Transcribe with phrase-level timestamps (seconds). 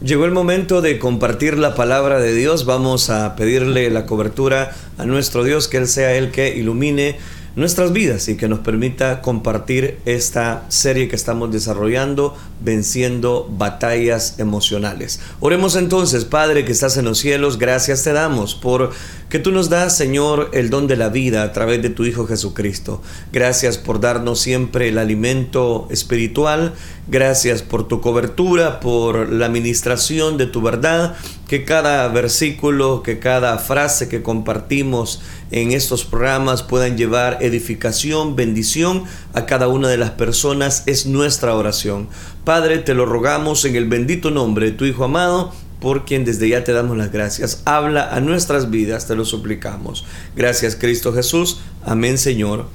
[0.00, 2.64] Llegó el momento de compartir la palabra de Dios.
[2.64, 7.18] Vamos a pedirle la cobertura a nuestro Dios, que Él sea el que ilumine
[7.58, 15.20] nuestras vidas y que nos permita compartir esta serie que estamos desarrollando, venciendo batallas emocionales.
[15.40, 18.90] Oremos entonces, Padre que estás en los cielos, gracias te damos por
[19.28, 22.26] que tú nos das, Señor, el don de la vida a través de tu Hijo
[22.26, 23.02] Jesucristo.
[23.30, 26.72] Gracias por darnos siempre el alimento espiritual.
[27.08, 31.14] Gracias por tu cobertura, por la administración de tu verdad.
[31.46, 35.20] Que cada versículo, que cada frase que compartimos
[35.50, 40.82] en estos programas puedan llevar edificación, bendición a cada una de las personas.
[40.86, 42.08] Es nuestra oración.
[42.44, 46.48] Padre, te lo rogamos en el bendito nombre de tu Hijo amado por quien desde
[46.48, 47.62] ya te damos las gracias.
[47.64, 50.04] Habla a nuestras vidas, te lo suplicamos.
[50.36, 51.60] Gracias Cristo Jesús.
[51.84, 52.66] Amén Señor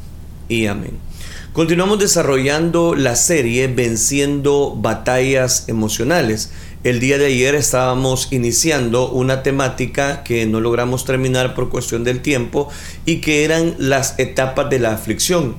[0.48, 0.98] y amén.
[1.54, 6.52] Continuamos desarrollando la serie Venciendo batallas emocionales.
[6.84, 12.22] El día de ayer estábamos iniciando una temática que no logramos terminar por cuestión del
[12.22, 12.68] tiempo
[13.06, 15.56] y que eran las etapas de la aflicción.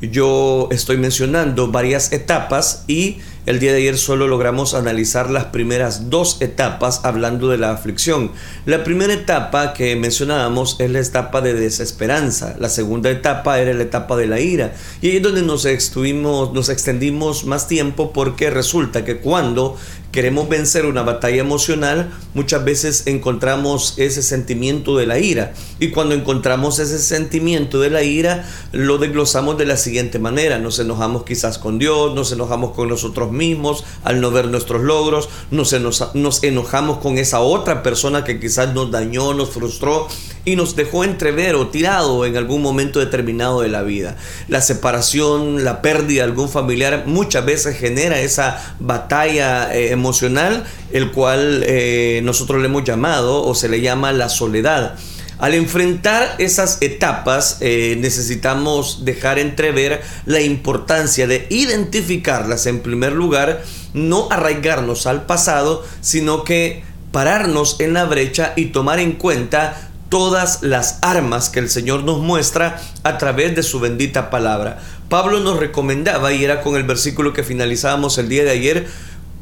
[0.00, 6.10] Yo estoy mencionando varias etapas y el día de ayer solo logramos analizar las primeras
[6.10, 8.30] dos etapas hablando de la aflicción.
[8.66, 12.54] La primera etapa que mencionábamos es la etapa de desesperanza.
[12.60, 14.74] La segunda etapa era la etapa de la ira.
[15.00, 19.76] Y ahí es donde nos, nos extendimos más tiempo porque resulta que cuando
[20.12, 25.52] queremos vencer una batalla emocional, muchas veces encontramos ese sentimiento de la ira.
[25.78, 30.58] Y cuando encontramos ese sentimiento de la ira, lo desglosamos de la siguiente manera.
[30.58, 35.28] Nos enojamos quizás con Dios, nos enojamos con nosotros mismos al no ver nuestros logros,
[35.50, 35.74] nos,
[36.14, 40.08] nos enojamos con esa otra persona que quizás nos dañó, nos frustró
[40.44, 44.16] y nos dejó entrever o tirado en algún momento determinado de la vida.
[44.48, 51.12] La separación, la pérdida de algún familiar muchas veces genera esa batalla eh, emocional, el
[51.12, 54.96] cual eh, nosotros le hemos llamado o se le llama la soledad.
[55.38, 63.62] Al enfrentar esas etapas eh, necesitamos dejar entrever la importancia de identificarlas en primer lugar,
[63.94, 66.82] no arraigarnos al pasado, sino que
[67.12, 72.18] pararnos en la brecha y tomar en cuenta todas las armas que el Señor nos
[72.18, 74.80] muestra a través de su bendita palabra.
[75.08, 78.86] Pablo nos recomendaba, y era con el versículo que finalizábamos el día de ayer,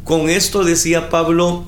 [0.05, 1.65] con esto decía Pablo,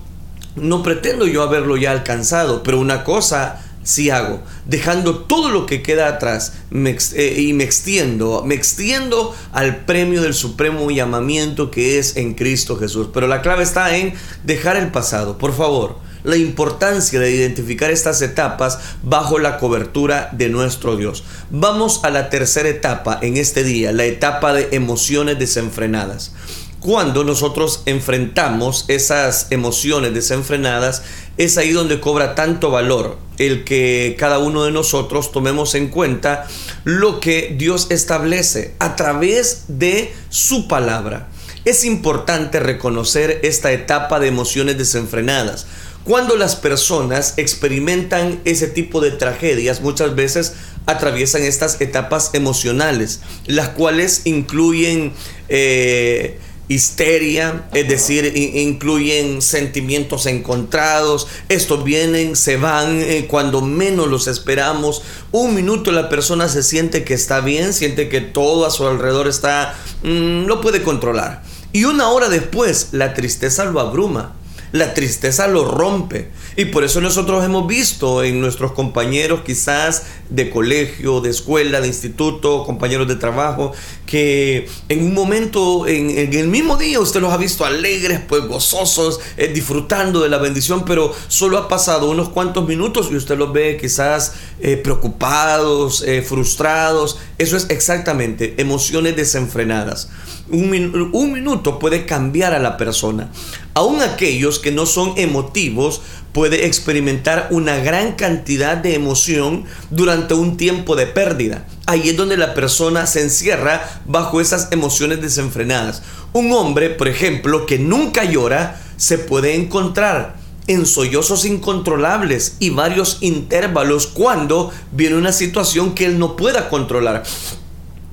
[0.56, 5.82] no pretendo yo haberlo ya alcanzado, pero una cosa sí hago, dejando todo lo que
[5.82, 12.16] queda atrás eh, y me extiendo, me extiendo al premio del supremo llamamiento que es
[12.16, 13.08] en Cristo Jesús.
[13.14, 18.22] Pero la clave está en dejar el pasado, por favor la importancia de identificar estas
[18.22, 21.24] etapas bajo la cobertura de nuestro Dios.
[21.50, 26.32] Vamos a la tercera etapa en este día, la etapa de emociones desenfrenadas.
[26.80, 31.02] Cuando nosotros enfrentamos esas emociones desenfrenadas,
[31.36, 36.46] es ahí donde cobra tanto valor el que cada uno de nosotros tomemos en cuenta
[36.84, 41.28] lo que Dios establece a través de su palabra.
[41.64, 45.66] Es importante reconocer esta etapa de emociones desenfrenadas
[46.08, 50.54] cuando las personas experimentan ese tipo de tragedias, muchas veces
[50.86, 55.12] atraviesan estas etapas emocionales, las cuales incluyen
[55.50, 64.28] eh, histeria, es decir, incluyen sentimientos encontrados, estos vienen, se van eh, cuando menos los
[64.28, 65.02] esperamos.
[65.30, 69.28] Un minuto la persona se siente que está bien, siente que todo a su alrededor
[69.28, 71.42] está, mm, no puede controlar.
[71.74, 74.37] Y una hora después la tristeza lo abruma
[74.72, 76.30] la tristeza lo rompe.
[76.58, 81.86] Y por eso nosotros hemos visto en nuestros compañeros quizás de colegio, de escuela, de
[81.86, 83.70] instituto, compañeros de trabajo,
[84.06, 89.20] que en un momento, en, el mismo día, usted los ha visto alegres, pues gozosos,
[89.36, 93.52] eh, disfrutando de la bendición, pero solo ha pasado unos cuantos minutos y usted los
[93.52, 97.20] ve quizás eh, preocupados, eh, frustrados.
[97.38, 100.08] Eso es exactamente emociones desenfrenadas.
[100.50, 103.30] Un, minuto puede cambiar a la persona.
[103.74, 106.00] Aún aquellos que no son emotivos
[106.38, 111.66] puede experimentar una gran cantidad de emoción durante un tiempo de pérdida.
[111.86, 116.04] Ahí es donde la persona se encierra bajo esas emociones desenfrenadas.
[116.32, 120.36] Un hombre, por ejemplo, que nunca llora, se puede encontrar
[120.68, 127.24] en sollozos incontrolables y varios intervalos cuando viene una situación que él no pueda controlar.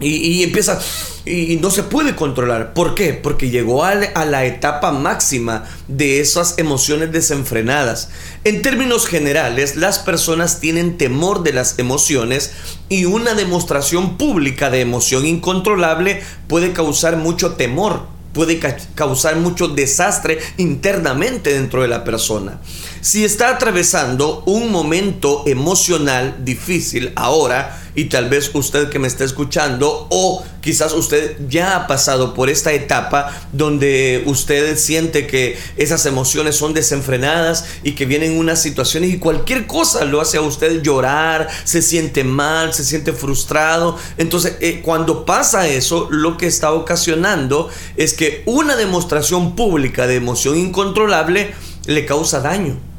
[0.02, 0.82] Y, empieza
[1.26, 2.74] y no se puede controlar.
[2.74, 3.14] ¿Por qué?
[3.14, 8.10] Porque llegó a, la etapa máxima de esas emociones desenfrenadas.
[8.44, 12.52] En términos generales, las personas tienen temor de las emociones
[12.90, 18.60] y una demostración pública de emoción incontrolable puede causar mucho temor puede
[18.96, 22.60] causar mucho desastre internamente dentro de la persona.
[23.06, 29.24] Si está atravesando un momento emocional difícil ahora, y tal vez usted que me está
[29.24, 36.04] escuchando o quizás usted ya ha pasado por esta etapa donde usted siente que esas
[36.08, 40.82] emociones son desenfrenadas y que vienen unas situaciones y cualquier cosa lo hace a usted
[40.82, 44.00] llorar, se siente mal, se siente frustrado.
[44.18, 50.16] Entonces, eh, cuando pasa eso, lo que está ocasionando es que una demostración pública de
[50.16, 51.54] emoción incontrolable
[51.86, 52.95] le causa daño.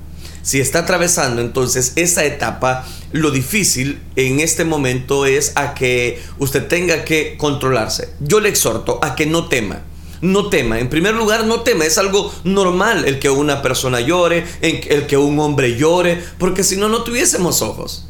[0.47, 6.69] Si está atravesando entonces esa etapa, lo difícil en este momento es a que usted
[6.69, 8.11] tenga que controlarse.
[8.21, 9.81] Yo le exhorto a que no tema.
[10.21, 14.47] No tema, en primer lugar no tema, es algo normal el que una persona llore,
[14.61, 18.07] el que un hombre llore, porque si no, no tuviésemos ojos.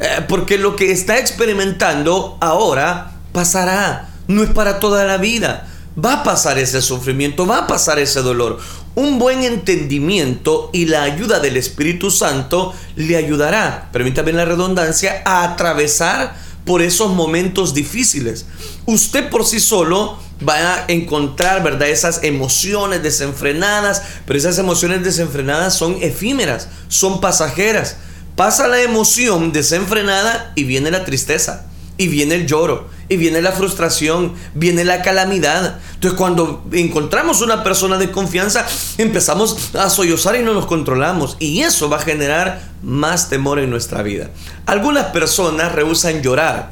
[0.00, 5.68] Eh, porque lo que está experimentando ahora pasará, no es para toda la vida.
[5.96, 8.58] Va a pasar ese sufrimiento, va a pasar ese dolor.
[8.98, 15.44] Un buen entendimiento y la ayuda del Espíritu Santo le ayudará, permítame la redundancia, a
[15.44, 16.34] atravesar
[16.64, 18.46] por esos momentos difíciles.
[18.86, 21.90] Usted por sí solo va a encontrar, ¿verdad?
[21.90, 27.98] Esas emociones desenfrenadas, pero esas emociones desenfrenadas son efímeras, son pasajeras.
[28.34, 31.67] Pasa la emoción desenfrenada y viene la tristeza,
[31.98, 35.80] y viene el lloro, y viene la frustración, viene la calamidad.
[35.94, 38.64] Entonces cuando encontramos una persona de confianza,
[38.96, 41.36] empezamos a sollozar y no nos controlamos.
[41.40, 44.30] Y eso va a generar más temor en nuestra vida.
[44.64, 46.70] Algunas personas rehusan llorar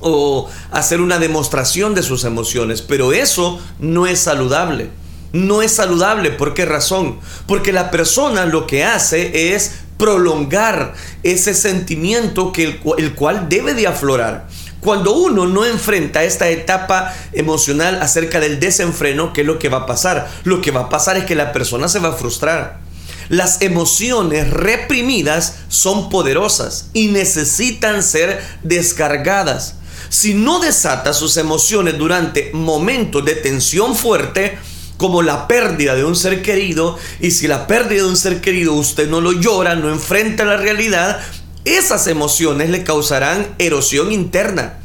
[0.00, 4.90] o hacer una demostración de sus emociones, pero eso no es saludable.
[5.32, 6.30] No es saludable.
[6.30, 7.18] ¿Por qué razón?
[7.48, 13.86] Porque la persona lo que hace es prolongar ese sentimiento que el, cual debe de
[13.86, 14.48] aflorar.
[14.80, 19.78] Cuando uno no enfrenta esta etapa emocional acerca del desenfreno, ¿qué es lo que va
[19.78, 20.28] a pasar?
[20.44, 22.80] Lo que va a pasar es que la persona se va a frustrar.
[23.30, 29.76] Las emociones reprimidas son poderosas y necesitan ser descargadas.
[30.10, 34.58] Si no desata sus emociones durante momentos de tensión fuerte,
[34.96, 38.74] como la pérdida de un ser querido, y si la pérdida de un ser querido
[38.74, 41.20] usted no lo llora, no enfrenta la realidad,
[41.64, 44.78] esas emociones le causarán erosión interna.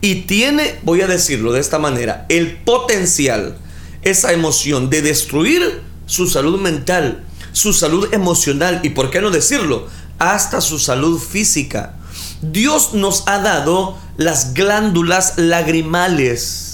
[0.00, 3.58] Y tiene, voy a decirlo de esta manera, el potencial,
[4.02, 9.88] esa emoción de destruir su salud mental, su salud emocional y, ¿por qué no decirlo?
[10.18, 11.96] Hasta su salud física.
[12.40, 16.69] Dios nos ha dado las glándulas lagrimales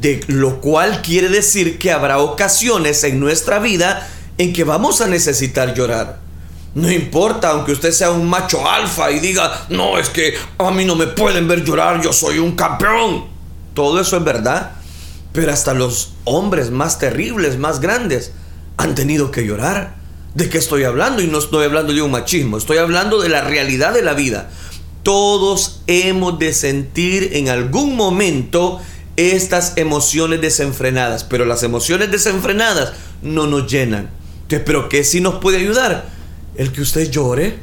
[0.00, 4.08] de lo cual quiere decir que habrá ocasiones en nuestra vida
[4.38, 6.18] en que vamos a necesitar llorar.
[6.74, 10.84] No importa, aunque usted sea un macho alfa y diga, no, es que a mí
[10.84, 13.24] no me pueden ver llorar, yo soy un campeón.
[13.72, 14.72] Todo eso es verdad.
[15.32, 18.32] Pero hasta los hombres más terribles, más grandes,
[18.76, 19.96] han tenido que llorar.
[20.34, 21.22] ¿De qué estoy hablando?
[21.22, 24.50] Y no estoy hablando de un machismo, estoy hablando de la realidad de la vida.
[25.02, 28.80] Todos hemos de sentir en algún momento
[29.16, 32.92] estas emociones desenfrenadas, pero las emociones desenfrenadas
[33.22, 34.10] no nos llenan.
[34.48, 36.08] ¿Pero qué si nos puede ayudar?
[36.56, 37.58] El que usted llore,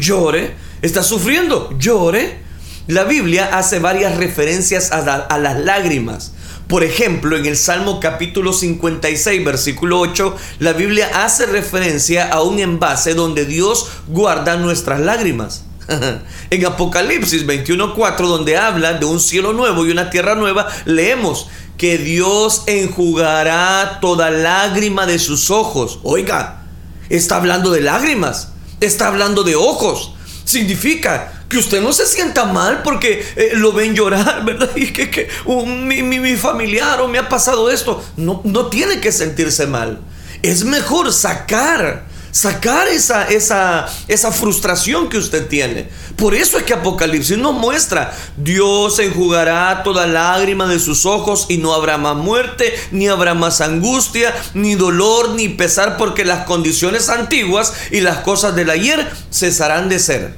[0.00, 2.42] llore, está sufriendo, llore.
[2.86, 6.32] La Biblia hace varias referencias a, a las lágrimas.
[6.68, 12.58] Por ejemplo, en el Salmo capítulo 56, versículo 8, la Biblia hace referencia a un
[12.58, 15.64] envase donde Dios guarda nuestras lágrimas.
[16.50, 21.98] en Apocalipsis 21.4, donde habla de un cielo nuevo y una tierra nueva, leemos que
[21.98, 25.98] Dios enjugará toda lágrima de sus ojos.
[26.02, 26.62] Oiga,
[27.08, 30.12] está hablando de lágrimas, está hablando de ojos.
[30.44, 34.70] Significa que usted no se sienta mal porque eh, lo ven llorar, ¿verdad?
[34.76, 35.28] Y que,
[35.66, 38.02] mi, mi, familiar o me ha pasado esto.
[38.16, 40.00] No, no tiene que sentirse mal.
[40.42, 45.88] Es mejor sacar sacar esa, esa, esa frustración que usted tiene.
[46.16, 51.58] Por eso es que Apocalipsis nos muestra, Dios enjugará toda lágrima de sus ojos y
[51.58, 57.08] no habrá más muerte, ni habrá más angustia, ni dolor, ni pesar, porque las condiciones
[57.08, 60.34] antiguas y las cosas del ayer cesarán de ser.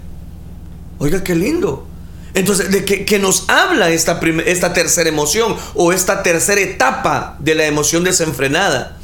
[0.99, 1.87] Oiga, qué lindo.
[2.35, 7.65] Entonces, ¿de qué, nos habla esta, esta tercera emoción o esta tercera etapa de la
[7.65, 8.99] emoción desenfrenada?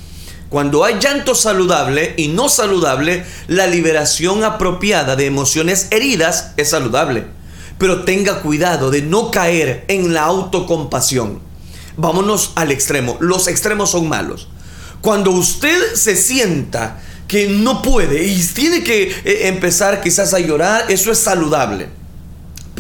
[0.53, 7.25] Cuando hay llanto saludable y no saludable, la liberación apropiada de emociones heridas es saludable.
[7.79, 11.41] Pero tenga cuidado de no caer en la autocompasión.
[11.97, 13.17] Vámonos al extremo.
[13.19, 14.49] Los extremos son malos.
[15.01, 20.85] Cuando usted se sienta que no puede y tiene que eh, empezar quizás a llorar,
[20.91, 21.89] eso es saludable.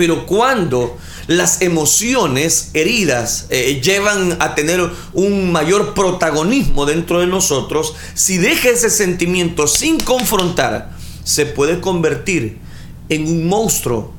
[0.02, 4.80] Pero cuando las emociones heridas eh, llevan a tener
[5.12, 10.90] un mayor protagonismo dentro de nosotros, si deja ese sentimiento sin confrontar,
[11.22, 12.58] se puede convertir
[13.10, 14.12] en un monstruo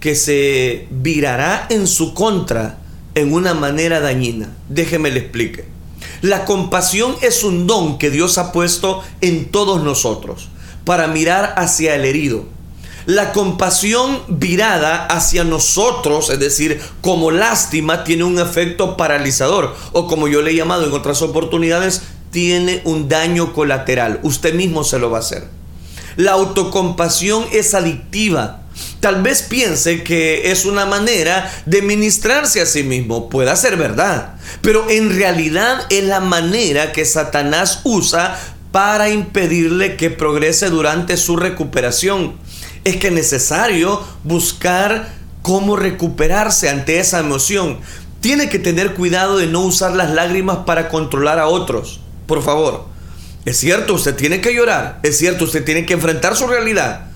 [0.00, 2.80] que se virará en su contra
[3.14, 4.56] en una manera dañina.
[4.68, 5.66] Déjeme le explique.
[6.20, 10.48] La compasión es un don que Dios ha puesto en todos nosotros
[10.84, 12.57] para mirar hacia el herido.
[13.08, 20.28] La compasión virada hacia nosotros, es decir, como lástima, tiene un efecto paralizador o como
[20.28, 24.20] yo le he llamado en otras oportunidades, tiene un daño colateral.
[24.24, 25.48] Usted mismo se lo va a hacer.
[26.16, 28.66] La autocompasión es adictiva
[29.00, 33.30] Tal vez piense que es una manera de ministrarse a sí mismo.
[33.30, 34.34] Puede ser verdad.
[34.60, 38.38] Pero en realidad es la manera que Satanás usa
[38.70, 42.36] para impedirle que progrese durante su recuperación.
[42.88, 47.80] Es que es necesario buscar cómo recuperarse ante esa emoción.
[48.20, 52.00] Tiene que tener cuidado de no usar las lágrimas para controlar a otros.
[52.26, 52.86] Por favor.
[53.44, 55.00] Es cierto, usted tiene que llorar.
[55.02, 57.08] Es cierto, usted tiene que enfrentar su realidad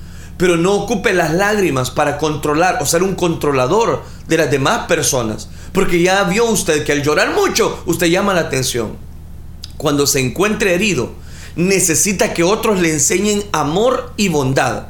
[0.43, 5.49] pero no ocupe las lágrimas para controlar o ser un controlador de las demás personas.
[5.73, 8.97] Porque ya vio usted que al llorar mucho, usted llama la atención.
[9.77, 11.13] Cuando se encuentre herido,
[11.55, 14.87] necesita que otros le enseñen amor y bondad.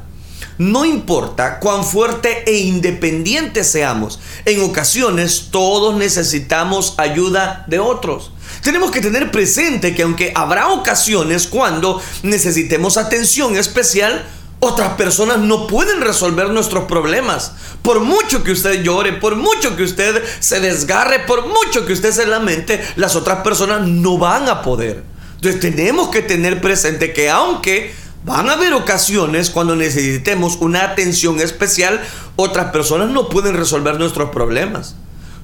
[0.57, 8.31] No importa cuán fuerte e independiente seamos, en ocasiones todos necesitamos ayuda de otros.
[8.61, 14.25] Tenemos que tener presente que aunque habrá ocasiones cuando necesitemos atención especial,
[14.59, 17.53] otras personas no pueden resolver nuestros problemas.
[17.81, 22.11] Por mucho que usted llore, por mucho que usted se desgarre, por mucho que usted
[22.11, 25.03] se lamente, las otras personas no van a poder.
[25.35, 27.93] Entonces tenemos que tener presente que aunque
[28.25, 32.01] van a haber ocasiones cuando necesitemos una atención especial,
[32.35, 34.95] otras personas no pueden resolver nuestros problemas.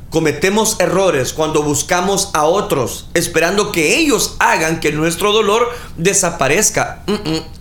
[0.10, 7.04] Cometemos errores cuando buscamos a otros esperando que ellos hagan que nuestro dolor desaparezca.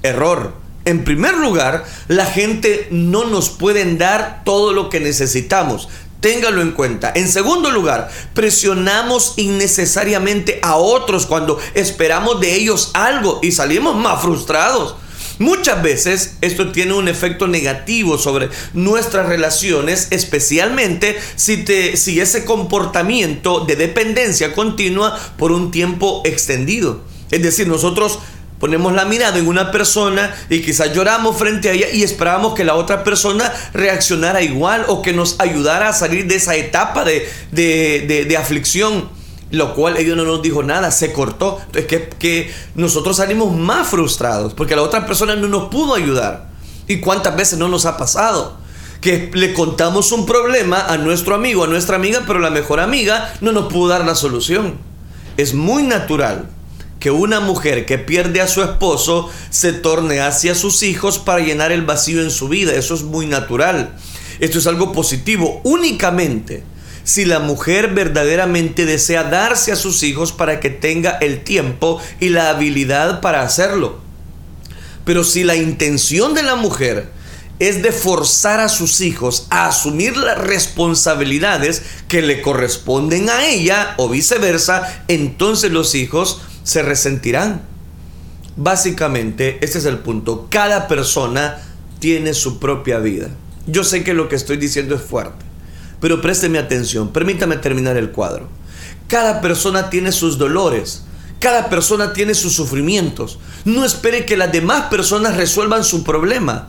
[0.02, 0.54] error.
[0.86, 5.88] En primer lugar, la gente no nos puede dar todo lo que necesitamos.
[6.20, 7.12] Téngalo en cuenta.
[7.14, 14.22] En segundo lugar, presionamos innecesariamente a otros cuando esperamos de ellos algo y salimos más
[14.22, 14.94] frustrados.
[15.38, 22.44] Muchas veces esto tiene un efecto negativo sobre nuestras relaciones, especialmente si, te, si ese
[22.44, 27.02] comportamiento de dependencia continua por un tiempo extendido.
[27.30, 28.18] Es decir, nosotros
[28.58, 32.64] ponemos la mirada en una persona y quizás lloramos frente a ella y esperábamos que
[32.64, 37.28] la otra persona reaccionara igual o que nos ayudara a salir de esa etapa de,
[37.52, 39.16] de, aflicción.
[39.50, 41.58] Lo cual ella no nos dijo nada, se cortó.
[41.66, 46.50] Entonces que, que nosotros salimos más frustrados porque la otra persona no nos pudo ayudar.
[46.86, 48.58] ¿Y cuántas veces no nos ha pasado?
[49.00, 53.32] que le contamos un problema a nuestro amigo, a nuestra amiga, pero la mejor amiga
[53.40, 54.76] no nos pudo dar la solución.
[55.36, 56.48] Es muy natural
[56.98, 61.70] que una mujer que pierde a su esposo se torne hacia sus hijos para llenar
[61.70, 62.72] el vacío en su vida.
[62.72, 63.94] Eso es muy natural.
[64.40, 66.64] Esto es algo positivo únicamente
[67.08, 72.28] si la mujer verdaderamente desea darse a sus hijos para que tenga el tiempo y
[72.28, 73.98] la habilidad para hacerlo.
[75.06, 77.08] Pero si la intención de la mujer
[77.60, 83.94] es de forzar a sus hijos a asumir las responsabilidades que le corresponden a ella
[83.96, 87.62] o viceversa, entonces los hijos se resentirán.
[88.56, 90.48] Básicamente, este es el punto.
[90.50, 91.58] Cada persona
[92.00, 93.30] tiene su propia vida.
[93.66, 95.46] Yo sé que lo que estoy diciendo es fuerte,
[96.00, 98.48] pero présteme atención, permítame terminar el cuadro.
[99.08, 101.02] Cada persona tiene sus dolores,
[101.40, 103.38] cada persona tiene sus sufrimientos.
[103.64, 106.68] No espere que las demás personas resuelvan su problema.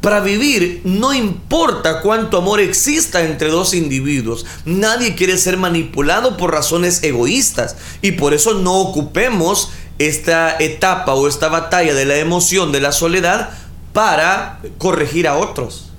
[0.00, 4.46] Para vivir no importa cuánto amor exista entre dos individuos.
[4.64, 11.28] Nadie quiere ser manipulado por razones egoístas y por eso no ocupemos esta etapa o
[11.28, 13.50] esta batalla de la emoción de la soledad
[13.92, 15.89] para corregir a otros.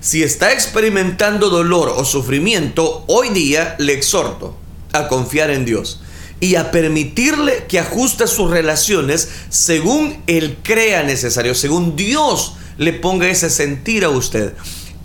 [0.00, 4.56] Si está experimentando dolor o sufrimiento, hoy día le exhorto
[4.94, 6.00] a confiar en Dios
[6.40, 13.28] y a permitirle que ajuste sus relaciones según Él crea necesario, según Dios le ponga
[13.28, 14.54] ese sentir a usted.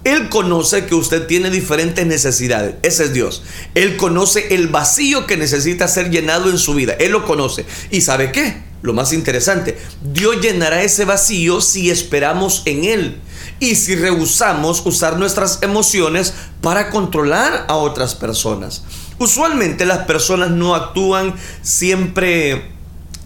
[0.05, 2.75] Él conoce que usted tiene diferentes necesidades.
[2.81, 3.43] Ese es Dios.
[3.73, 6.93] Él conoce el vacío que necesita ser llenado en su vida.
[6.99, 7.65] Él lo conoce.
[7.91, 8.63] ¿Y sabe qué?
[8.81, 9.77] Lo más interesante,
[10.13, 13.21] Dios llenará ese vacío si esperamos en Él
[13.59, 18.83] y si rehusamos usar nuestras emociones para controlar a otras personas.
[19.17, 22.71] Usualmente las personas no actúan siempre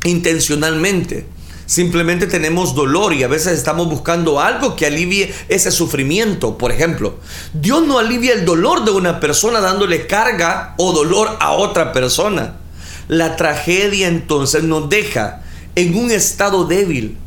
[0.03, 1.27] intencionalmente
[1.69, 6.57] Simplemente tenemos dolor y a veces estamos buscando algo que alivie ese sufrimiento.
[6.57, 7.19] Por ejemplo,
[7.53, 12.55] Dios no alivia el dolor de una persona dándole carga o dolor a otra persona.
[13.07, 15.43] La tragedia entonces nos deja
[15.75, 17.19] en un estado débil,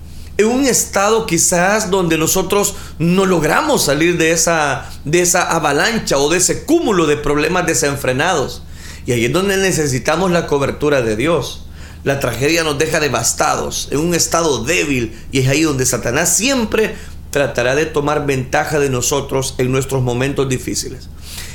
[0.43, 6.29] en un estado quizás donde nosotros no logramos salir de esa, de esa avalancha o
[6.29, 8.63] de ese cúmulo de problemas desenfrenados.
[9.07, 11.67] Y ahí es donde necesitamos la cobertura de Dios.
[12.05, 16.97] La tragedia nos deja devastados, en un estado débil, y es ahí donde Satanás siempre
[17.31, 21.09] tratará de tomar ventaja de nosotros en nuestros momentos difíciles.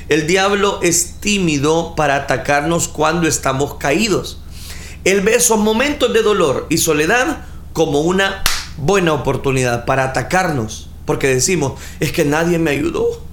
[0.09, 4.39] El diablo es tímido para atacarnos cuando estamos caídos.
[5.03, 8.41] Él ve esos momentos de dolor y soledad como una
[8.77, 13.27] buena oportunidad para atacarnos, porque decimos, es que nadie me ayudó,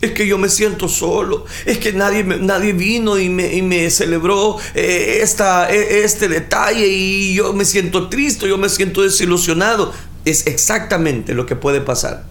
[0.00, 5.20] es que yo me siento solo, es que nadie, nadie vino y me, celebró eh,
[5.22, 9.92] esta, e, este detalle y yo me siento triste, yo me siento desilusionado.
[10.24, 12.24] Es exactamente lo que puede pasar.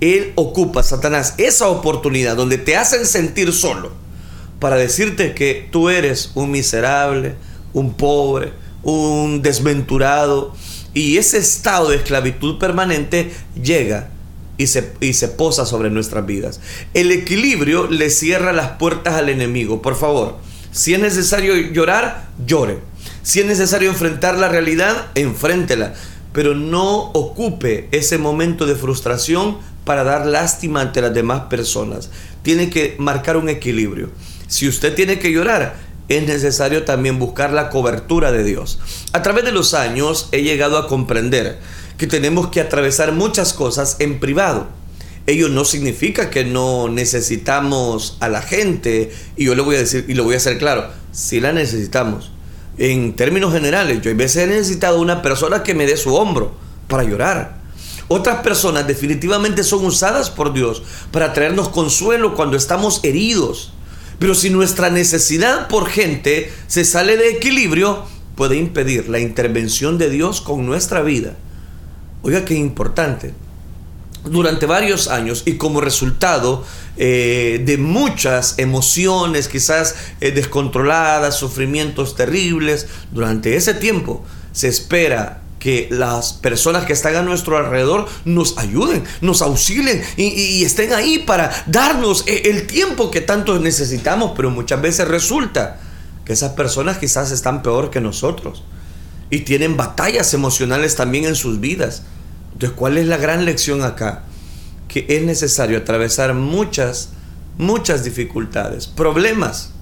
[0.00, 3.92] Él ocupa, Satanás, esa oportunidad donde te hacen sentir solo
[4.58, 7.34] para decirte que tú eres un miserable,
[7.72, 10.54] un pobre, un desventurado.
[10.94, 13.30] Y ese estado de esclavitud permanente
[13.60, 14.10] llega
[14.56, 16.60] y se, y se posa sobre nuestras vidas.
[16.94, 19.80] El equilibrio le cierra las puertas al enemigo.
[19.82, 20.38] Por favor,
[20.72, 22.78] si es necesario llorar, llore.
[23.22, 25.94] Si es necesario enfrentar la realidad, enfréntela.
[26.32, 32.10] Pero no ocupe ese momento de frustración para dar lástima ante las demás personas.
[32.42, 34.10] Tiene que marcar un equilibrio.
[34.46, 35.76] Si usted tiene que llorar,
[36.10, 38.80] es necesario también buscar la cobertura de Dios.
[39.12, 41.58] A través de los años he llegado a comprender
[41.96, 44.66] que tenemos que atravesar muchas cosas en privado.
[45.26, 50.04] Ello no significa que no necesitamos a la gente, y yo le voy a decir,
[50.08, 52.32] y lo voy a hacer claro, si la necesitamos.
[52.76, 56.52] En términos generales, yo a veces he necesitado una persona que me dé su hombro
[56.88, 57.60] para llorar.
[58.08, 63.72] Otras personas definitivamente son usadas por Dios para traernos consuelo cuando estamos heridos.
[64.20, 68.04] Pero si nuestra necesidad por gente se sale de equilibrio,
[68.36, 71.36] puede impedir la intervención de Dios con nuestra vida.
[72.20, 73.32] Oiga, qué importante.
[74.26, 76.66] Durante varios años y como resultado
[76.98, 85.88] eh, de muchas emociones quizás eh, descontroladas, sufrimientos terribles, durante ese tiempo se espera que
[85.90, 91.18] las personas que están a nuestro alrededor nos ayuden, nos auxilien y, y, estén ahí
[91.18, 95.78] para darnos eh, el tiempo que tanto necesitamos, pero muchas veces resulta
[96.24, 98.64] que esas personas quizás están peor que nosotros
[99.28, 102.02] y tienen batallas emocionales también en sus vidas.
[102.54, 104.24] Entonces, ¿cuál es la gran lección acá?
[104.88, 107.10] Que es necesario atravesar muchas,
[107.58, 109.72] muchas dificultades, problemas,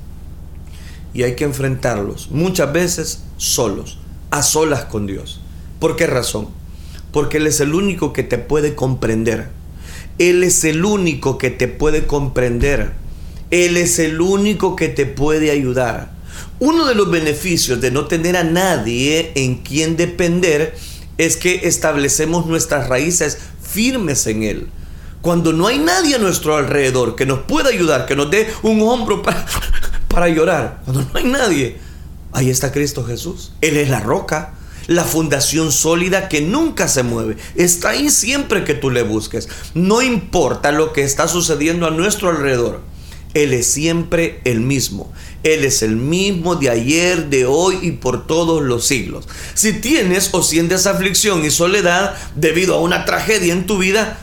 [1.15, 3.99] y hay que enfrentarlos muchas veces solos,
[4.31, 5.41] a solas con Dios.
[5.79, 6.49] ¿Por qué razón?
[7.13, 9.49] Porque Él es el único que te puede comprender.
[10.19, 12.93] Él es el único que te puede comprender.
[13.51, 16.11] Él es el único que te puede ayudar.
[16.59, 20.77] Uno de los beneficios de no tener a nadie en quien depender
[21.17, 24.69] es que establecemos nuestras raíces firmes en Él.
[25.21, 28.83] Cuando no hay nadie a nuestro alrededor que nos pueda ayudar, que nos dé un
[28.83, 29.47] hombro para,
[30.09, 31.77] para llorar, cuando no hay nadie,
[32.33, 33.53] ahí está Cristo Jesús.
[33.61, 34.55] Él es la roca,
[34.89, 37.37] la fundación sólida que nunca se mueve.
[37.55, 39.49] Está ahí siempre que tú le busques.
[39.75, 42.81] No importa lo que está sucediendo a nuestro alrededor.
[43.35, 45.13] Él es siempre el mismo.
[45.43, 49.29] Él es el mismo de ayer, de hoy y por todos los siglos.
[49.53, 54.19] Si tienes o sientes aflicción y soledad debido a una tragedia en tu vida,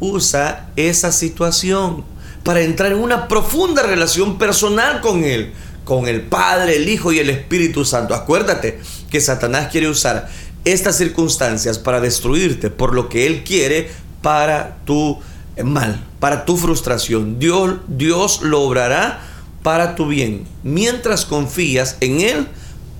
[0.00, 2.04] usa esa situación
[2.44, 5.52] para entrar en una profunda relación personal con Él,
[5.84, 8.14] con el Padre, el Hijo y el Espíritu Santo.
[8.14, 10.28] Acuérdate que Satanás quiere usar
[10.64, 13.90] estas circunstancias para destruirte por lo que Él quiere
[14.22, 15.18] para tu
[15.64, 17.38] mal, para tu frustración.
[17.38, 19.20] Dios, Dios lo obrará
[19.62, 22.46] para tu bien, mientras confías en Él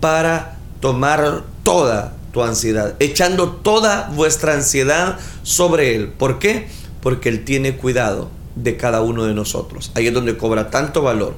[0.00, 6.08] para tomar toda tu ansiedad, echando toda vuestra ansiedad sobre Él.
[6.08, 6.68] ¿Por qué?
[7.02, 9.90] Porque Él tiene cuidado de cada uno de nosotros.
[9.94, 11.34] Ahí es donde cobra tanto valor.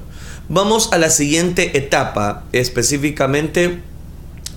[0.49, 3.81] Vamos a la siguiente etapa, específicamente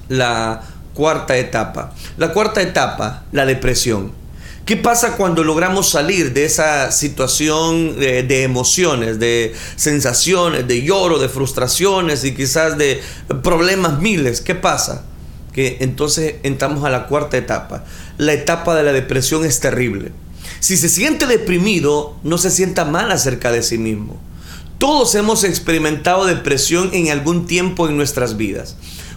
[0.09, 0.62] la
[0.95, 1.92] cuarta etapa.
[2.16, 4.12] La cuarta etapa, la depresión.
[4.66, 11.29] ¿Qué pasa cuando logramos salir de esa situación de, emociones, de sensaciones, de lloro, de
[11.29, 13.01] frustraciones y quizás de
[13.45, 14.40] problemas miles?
[14.40, 15.05] ¿Qué pasa?
[15.53, 17.85] Que entonces entramos a la cuarta etapa.
[18.19, 20.11] La etapa de la depresión es terrible.
[20.59, 24.21] Si se siente deprimido, no se sienta mal acerca de sí mismo.
[24.79, 28.77] Todos hemos experimentado depresión en algún tiempo en nuestras vidas.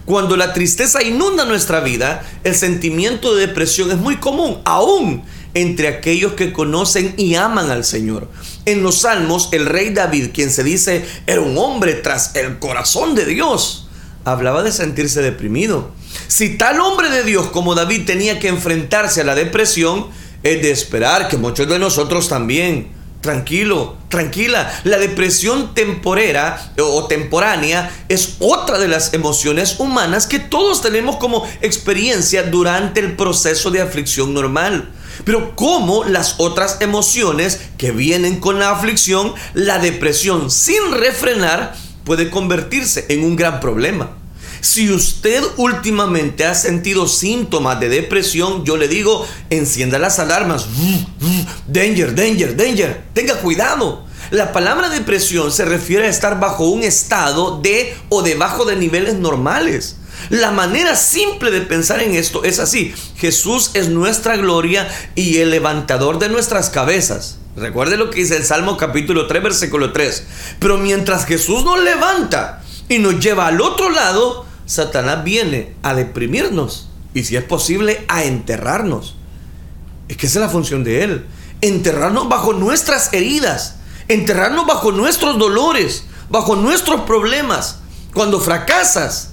[0.10, 5.22] Cuando la tristeza inunda nuestra vida, el sentimiento de depresión es muy común, aún
[5.54, 8.28] entre aquellos que conocen y aman al Señor.
[8.66, 13.14] En los salmos, el rey David, quien se dice era un hombre tras el corazón
[13.14, 13.88] de Dios,
[14.26, 15.92] hablaba de sentirse deprimido.
[16.28, 20.08] Si tal hombre de Dios como David tenía que enfrentarse a la depresión,
[20.42, 22.99] es de esperar que muchos de nosotros también.
[23.22, 24.72] Tranquilo, tranquila.
[24.86, 31.46] La depresión temporera o temporánea es otra de las emociones humanas que todos tenemos como
[31.62, 34.90] experiencia durante el proceso de aflicción normal.
[35.26, 42.30] Pero como las otras emociones que vienen con la aflicción, la depresión sin refrenar puede
[42.30, 44.19] convertirse en un gran problema.
[44.62, 50.68] Si usted últimamente ha sentido síntomas de depresión, yo le digo, encienda las alarmas.
[51.68, 53.04] Danger, danger, danger.
[53.14, 54.06] Tenga cuidado.
[54.32, 59.16] La palabra depresión se refiere a estar bajo un estado de o debajo de niveles
[59.16, 59.96] normales.
[60.30, 62.94] La manera simple de pensar en esto es así.
[63.18, 67.38] Jesús es nuestra gloria y el levantador de nuestras cabezas.
[67.56, 70.24] Recuerde lo que dice el Salmo capítulo 3, versículo 3.
[70.60, 76.90] Pero mientras Jesús nos levanta y nos lleva al otro lado, Satanás viene a deprimirnos
[77.16, 79.16] y si es posible a enterrarnos.
[80.08, 81.26] Es que esa es la función de él.
[81.62, 83.78] Enterrarnos bajo nuestras heridas,
[84.08, 87.80] enterrarnos bajo nuestros dolores, bajo nuestros problemas.
[88.14, 89.32] Cuando fracasas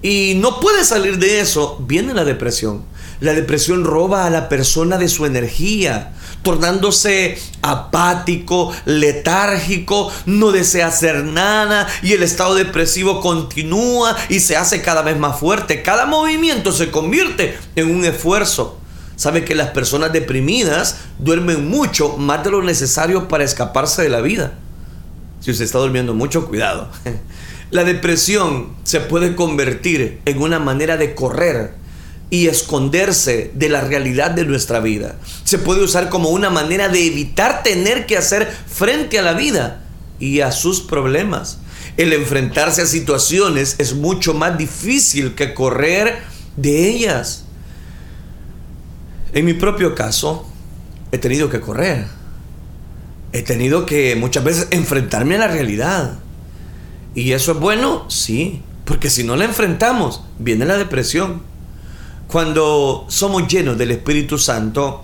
[0.00, 2.82] y no puedes salir de eso, viene la depresión.
[3.20, 11.24] La depresión roba a la persona de su energía, tornándose apático, letárgico, no desea hacer
[11.24, 15.82] nada y el estado depresivo continúa y se hace cada vez más fuerte.
[15.82, 18.78] Cada movimiento se convierte en un esfuerzo.
[19.16, 24.22] Sabe que las personas deprimidas duermen mucho más de lo necesario para escaparse de la
[24.22, 24.54] vida.
[25.40, 26.88] Si usted está durmiendo mucho, cuidado.
[27.70, 31.74] La depresión se puede convertir en una manera de correr
[32.30, 35.16] y esconderse de la realidad de nuestra vida.
[35.44, 39.82] Se puede usar como una manera de evitar tener que hacer frente a la vida
[40.20, 41.58] y a sus problemas.
[41.96, 46.20] El enfrentarse a situaciones es mucho más difícil que correr
[46.56, 47.44] de ellas.
[49.32, 50.46] En mi propio caso,
[51.10, 52.06] he tenido que correr.
[53.32, 56.18] He tenido que muchas veces enfrentarme a la realidad.
[57.14, 58.08] ¿Y eso es bueno?
[58.08, 61.49] Sí, porque si no la enfrentamos, viene la depresión
[62.30, 65.02] cuando somos llenos del Espíritu Santo,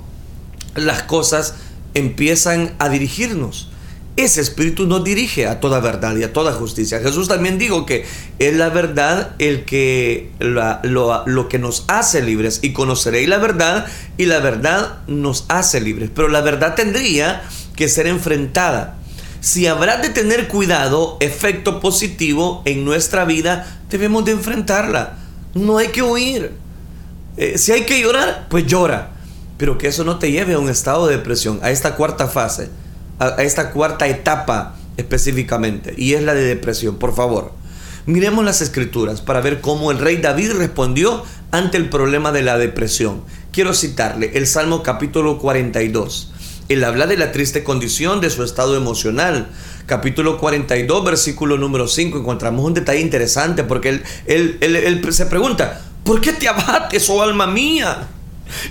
[0.75, 1.55] las cosas
[1.95, 3.71] empiezan a dirigirnos.
[4.17, 7.01] Ese Espíritu nos dirige a toda verdad y a toda justicia.
[7.01, 8.07] Jesús también dijo que
[8.39, 13.87] es la verdad el que lo, lo, que nos hace libres y conoceréis la verdad
[14.17, 16.11] y la verdad nos hace libres.
[16.15, 17.43] Pero la verdad tendría
[17.75, 18.97] que ser enfrentada.
[19.41, 25.19] Si habrá de tener cuidado, efecto positivo en nuestra vida, debemos de enfrentarla.
[25.55, 26.66] No hay que huir.
[27.37, 29.11] Eh, si hay que llorar, pues llora.
[29.59, 32.69] Pero que eso no te lleve a un estado de depresión, a esta cuarta fase,
[33.19, 37.53] a, a esta cuarta etapa específicamente, y es la de depresión, por favor.
[38.07, 42.59] Miremos las escrituras para ver cómo el rey David respondió ante el problema de la
[42.59, 43.23] depresión.
[43.51, 46.33] Quiero citarle el Salmo capítulo 42.
[46.69, 49.49] Él habla de la triste condición de su estado emocional.
[49.87, 56.33] Capítulo 42, versículo número 5, encontramos un detalle interesante porque él, se pregunta, ¿Por qué
[56.33, 58.07] te abates, oh alma mía?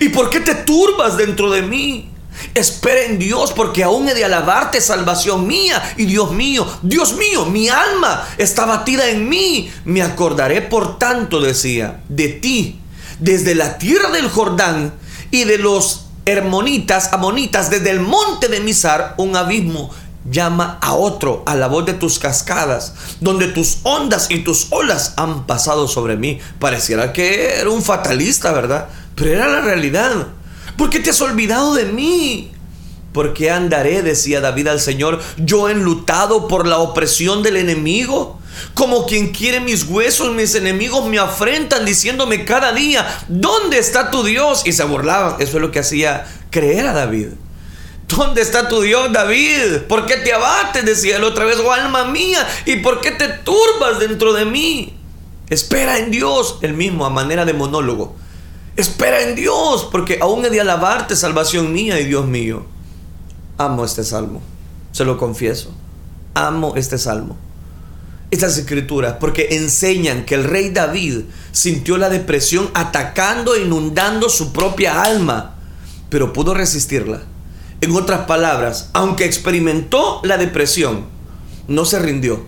[0.00, 2.08] ¿Y por qué te turbas dentro de mí?
[2.54, 6.66] Espera en Dios porque aún he de alabarte, salvación mía y Dios mío.
[6.80, 9.70] Dios mío, mi alma está batida en mí.
[9.84, 12.80] Me acordaré, por tanto, decía, de ti,
[13.18, 14.94] desde la tierra del Jordán
[15.30, 19.90] y de los hermonitas, amonitas, desde el monte de Misar, un abismo
[20.30, 25.14] llama a otro a la voz de tus cascadas, donde tus ondas y tus olas
[25.16, 26.38] han pasado sobre mí.
[26.58, 28.88] Pareciera que era un fatalista, ¿verdad?
[29.14, 30.28] Pero era la realidad.
[30.76, 32.52] ¿Por qué te has olvidado de mí?
[33.12, 38.38] ¿Por qué andaré, decía David al Señor, yo enlutado por la opresión del enemigo?
[38.74, 44.22] Como quien quiere mis huesos, mis enemigos me afrentan diciéndome cada día, ¿dónde está tu
[44.22, 44.66] Dios?
[44.66, 45.36] Y se burlaban.
[45.40, 47.28] Eso es lo que hacía creer a David.
[48.08, 49.82] ¿Dónde está tu Dios, David?
[49.88, 50.84] ¿Por qué te abates?
[50.84, 54.96] Decía él otra vez, oh alma mía, ¿y por qué te turbas dentro de mí?
[55.50, 58.14] Espera en Dios, el mismo a manera de monólogo.
[58.76, 62.64] Espera en Dios, porque aún he de alabarte, salvación mía y Dios mío.
[63.58, 64.40] Amo este salmo,
[64.92, 65.72] se lo confieso.
[66.34, 67.36] Amo este salmo.
[68.30, 74.52] Estas escrituras, porque enseñan que el rey David sintió la depresión atacando e inundando su
[74.52, 75.54] propia alma,
[76.10, 77.22] pero pudo resistirla
[77.86, 81.06] en otras palabras, aunque experimentó la depresión,
[81.68, 82.44] no se rindió.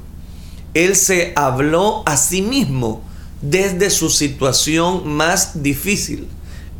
[0.75, 3.03] Él se habló a sí mismo
[3.41, 6.27] desde su situación más difícil.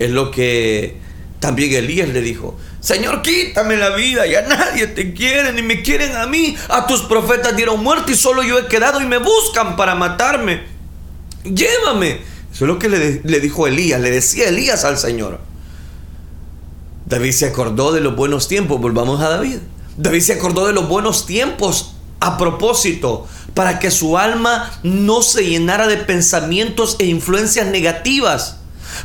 [0.01, 0.97] Es lo que
[1.39, 6.17] también Elías le dijo, Señor, quítame la vida, ya nadie te quiere, ni me quieren
[6.17, 6.57] a mí.
[6.69, 10.65] A tus profetas dieron muerte y solo yo he quedado y me buscan para matarme.
[11.45, 12.23] Llévame.
[12.53, 15.48] Eso es lo que le, le dijo Elías, le decía Elías al Señor.
[17.09, 19.61] David se acordó de los buenos tiempos, volvamos a David.
[19.97, 25.49] David se acordó de los buenos tiempos a propósito, para que su alma no se
[25.49, 28.58] llenara de pensamientos e influencias negativas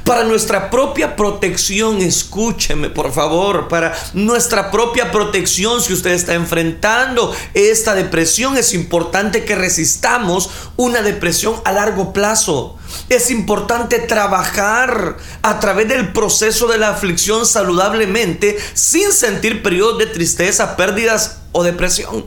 [0.03, 7.33] para nuestra propia protección, escúcheme por favor, para nuestra propia protección, si usted está enfrentando
[7.53, 12.77] esta depresión, es importante que resistamos una depresión a largo plazo.
[13.09, 20.07] Es importante trabajar a través del proceso de la aflicción saludablemente sin sentir periodos de
[20.07, 22.25] tristeza, pérdidas o depresión.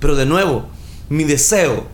[0.00, 0.68] Pero de nuevo,
[1.08, 1.86] mi deseo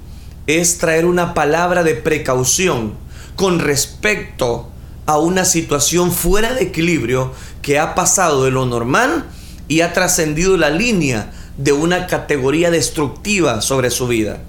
[0.46, 2.94] es traer una palabra de precaución
[3.34, 4.70] con respecto
[5.06, 9.24] a una situación fuera de equilibrio que ha pasado de lo normal
[9.68, 14.42] y ha trascendido la línea de una categoría destructiva sobre su vida.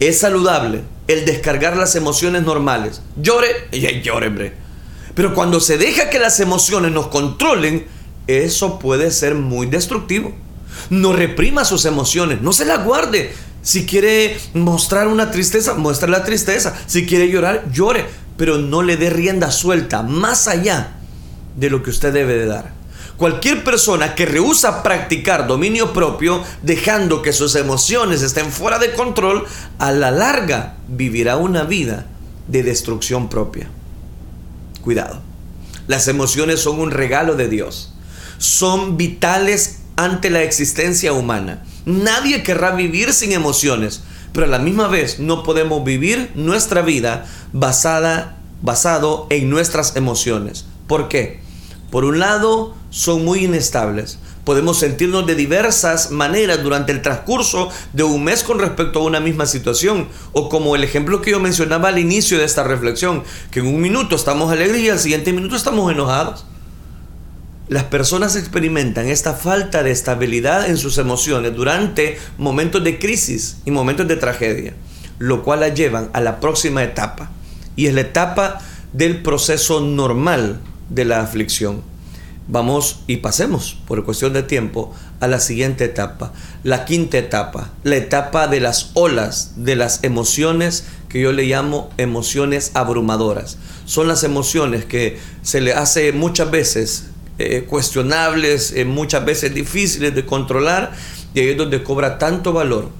[0.00, 3.00] Es saludable el descargar las emociones normales.
[3.16, 3.48] Llore,
[4.02, 4.52] llore, hombre.
[5.14, 7.86] Pero cuando se deja que las emociones nos controlen,
[8.26, 10.32] eso puede ser muy destructivo.
[10.90, 13.32] No reprima sus emociones, no se las guarde.
[13.62, 16.74] Si quiere mostrar una tristeza, muestre la tristeza.
[16.86, 18.06] Si quiere llorar, llore
[18.36, 20.94] pero no le dé rienda suelta más allá
[21.56, 22.72] de lo que usted debe de dar.
[23.16, 29.44] Cualquier persona que rehúsa practicar dominio propio, dejando que sus emociones estén fuera de control,
[29.78, 32.06] a la larga vivirá una vida
[32.48, 33.68] de destrucción propia.
[34.82, 35.20] Cuidado.
[35.86, 37.94] Las emociones son un regalo de Dios.
[38.38, 41.62] Son vitales ante la existencia humana.
[41.84, 47.26] Nadie querrá vivir sin emociones, pero a la misma vez no podemos vivir nuestra vida
[47.52, 50.66] basada, basado en nuestras emociones.
[50.86, 51.40] ¿Por qué?
[51.90, 54.18] Por un lado, son muy inestables.
[54.44, 59.20] Podemos sentirnos de diversas maneras durante el transcurso de un mes con respecto a una
[59.20, 60.08] misma situación.
[60.32, 63.80] O como el ejemplo que yo mencionaba al inicio de esta reflexión, que en un
[63.80, 66.46] minuto estamos alegres y al siguiente minuto estamos enojados.
[67.68, 73.70] Las personas experimentan esta falta de estabilidad en sus emociones durante momentos de crisis y
[73.70, 74.74] momentos de tragedia,
[75.18, 77.30] lo cual la llevan a la próxima etapa,
[77.76, 78.60] y es la etapa
[78.92, 81.82] del proceso normal de la aflicción.
[82.48, 86.32] Vamos y pasemos, por cuestión de tiempo, a la siguiente etapa,
[86.64, 91.90] la quinta etapa, la etapa de las olas, de las emociones que yo le llamo
[91.98, 93.58] emociones abrumadoras.
[93.84, 97.04] Son las emociones que se le hace muchas veces
[97.38, 100.92] eh, cuestionables, eh, muchas veces difíciles de controlar,
[101.34, 102.90] y ahí es donde cobra tanto valor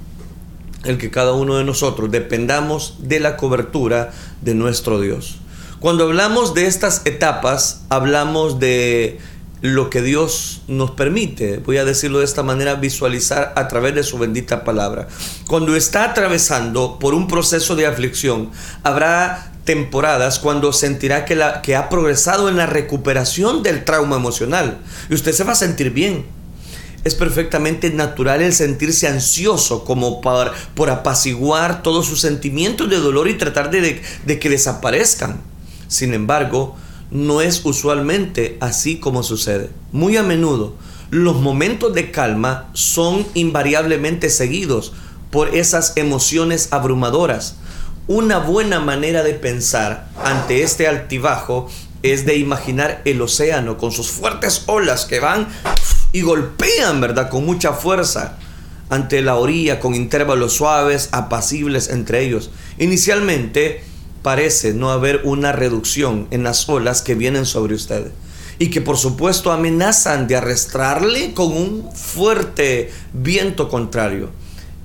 [0.85, 5.37] el que cada uno de nosotros dependamos de la cobertura de nuestro Dios.
[5.81, 9.19] Cuando hablamos de estas etapas, hablamos de
[9.63, 14.03] lo que Dios nos permite, voy a decirlo de esta manera, visualizar a través de
[14.03, 15.07] su bendita palabra.
[15.47, 18.51] Cuando está atravesando por un proceso de aflicción,
[18.83, 25.15] habrá temporadas cuando sentirá que, que ha progresado en la recuperación del trauma emocional y
[25.15, 26.42] usted se va a sentir bien.
[27.05, 33.29] Es perfectamente natural el sentirse ansioso como por, por apaciguar todos sus sentimientos de dolor
[33.29, 35.41] y tratar de, de que desaparezcan.
[35.89, 36.77] Sin embargo,
[37.11, 39.71] no es usualmente así como sucede.
[39.91, 40.77] Muy a menudo,
[41.11, 44.93] los momentos de calma son invariablemente seguidos
[45.31, 47.57] por esas emociones abrumadoras
[48.09, 51.69] una buena manera de pensar ante este altibajo
[52.03, 55.47] es de imaginar el océano con sus fuertes olas que van
[56.13, 57.31] y golpean, ¿verdad?
[57.31, 58.39] Con mucha fuerza
[58.91, 62.51] ante la orilla con intervalos suaves, apacibles entre ellos.
[62.79, 63.83] Inicialmente
[64.23, 68.13] parece no haber una reducción en las olas que vienen sobre usted
[68.59, 74.31] y que por supuesto amenazan de arrastrarle con un fuerte viento contrario.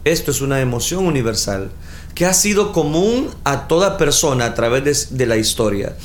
[0.06, 1.70] Esto es una emoción universal
[2.16, 5.96] que ha sido común a toda persona a través de, la historia.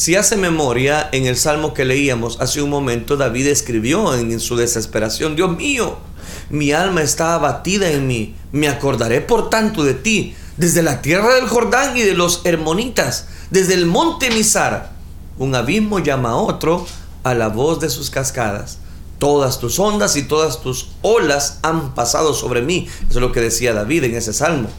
[0.00, 4.56] Si hace memoria, en el salmo que leíamos hace un momento, David escribió en, su
[4.56, 5.98] desesperación, Dios mío,
[6.48, 11.34] mi alma está abatida en mí, me acordaré por tanto de ti, desde la tierra
[11.34, 14.92] del Jordán y de los Hermonitas, desde el monte Misar.
[15.36, 16.86] Un abismo llama a otro
[17.22, 18.78] a la voz de sus cascadas.
[19.18, 22.88] Todas tus ondas y todas tus olas han pasado sobre mí.
[23.06, 24.70] Eso es lo que decía David en ese salmo.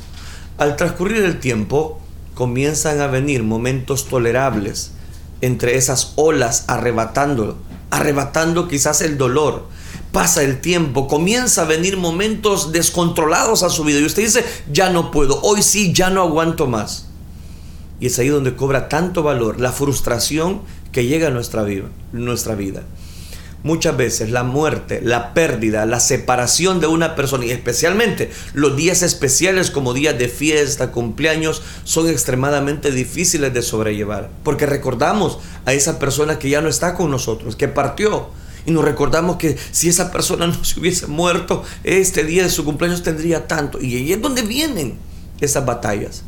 [0.58, 2.00] Al transcurrir el tiempo,
[2.34, 4.94] comienzan a venir momentos tolerables
[5.41, 7.58] entre esas olas arrebatándolo,
[7.89, 9.67] arrebatando quizás el dolor.
[10.12, 14.89] Pasa el tiempo, comienza a venir momentos descontrolados a su vida y usted dice, ya
[14.89, 17.08] no puedo, hoy sí, ya no aguanto más.
[18.01, 21.86] Y es ahí donde cobra tanto valor la frustración que llega a nuestra vida.
[22.12, 22.82] Nuestra vida.
[23.63, 29.04] Muchas veces la muerte, la pérdida, la separación de una persona y especialmente los días
[29.04, 34.32] especiales como días de fiesta, cumpleaños, son extremadamente difíciles de sobrellevar.
[34.43, 38.30] Porque recordamos a esa persona que ya no está con nosotros, que partió.
[38.65, 42.65] Y nos recordamos que si esa persona no se hubiese muerto, este día de su
[42.65, 43.80] cumpleaños tendría tanto.
[43.80, 44.97] Y ahí es donde vienen
[45.39, 46.24] esas batallas.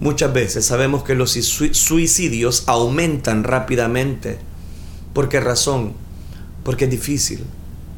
[0.00, 4.38] Muchas veces sabemos que los suicidios aumentan rápidamente.
[5.12, 6.05] ¿Por qué razón?
[6.66, 7.44] Porque es difícil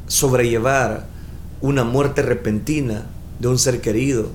[0.08, 1.06] sobrellevar
[1.62, 3.06] una muerte repentina
[3.38, 4.28] de un ser querido,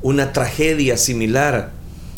[0.00, 1.72] una tragedia similar.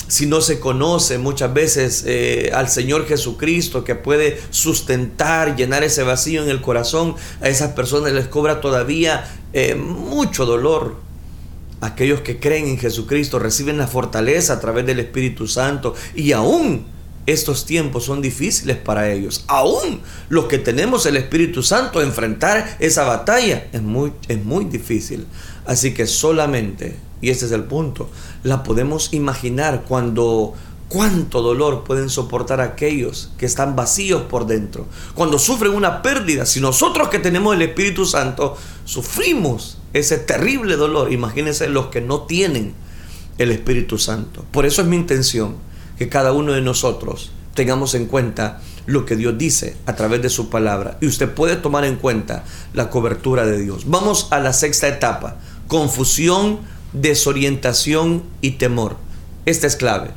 [0.07, 6.03] Si no se conoce muchas veces eh, al Señor Jesucristo que puede sustentar, llenar ese
[6.03, 10.97] vacío en el corazón, a esas personas les cobra todavía eh, mucho dolor.
[11.81, 16.95] Aquellos que creen en Jesucristo reciben la fortaleza a través del Espíritu Santo y aún
[17.26, 19.44] estos tiempos son difíciles para ellos.
[19.48, 25.26] Aún los que tenemos el Espíritu Santo, enfrentar esa batalla es muy, es muy difícil.
[25.66, 28.08] Así que solamente, y este es el punto,
[28.44, 30.54] la podemos imaginar cuando
[30.88, 34.86] cuánto dolor pueden soportar aquellos que están vacíos por dentro.
[35.14, 41.12] Cuando sufren una pérdida, si nosotros que tenemos el Espíritu Santo sufrimos ese terrible dolor,
[41.12, 42.74] imagínense los que no tienen
[43.38, 44.44] el Espíritu Santo.
[44.52, 45.56] Por eso es mi intención
[45.98, 50.30] que cada uno de nosotros tengamos en cuenta lo que Dios dice a través de
[50.30, 50.96] su palabra.
[51.00, 53.85] Y usted puede tomar en cuenta la cobertura de Dios.
[53.87, 55.37] Vamos a la sexta etapa.
[55.66, 56.61] Confusión,
[56.92, 58.96] desorientación y temor.
[59.44, 60.11] Esta es clave.